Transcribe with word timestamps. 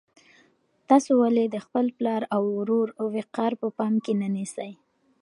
تاسو 0.89 1.11
ولې 1.21 1.45
د 1.49 1.57
خپل 1.65 1.85
پلار 1.97 2.21
او 2.35 2.43
ورور 2.57 2.87
وقار 3.15 3.53
په 3.61 3.67
پام 3.77 3.93
کې 4.03 4.13
نه 4.21 4.27
نیسئ؟ 4.35 4.71